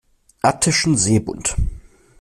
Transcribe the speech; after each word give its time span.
Attischen 0.41 0.97
Seebund. 0.97 1.55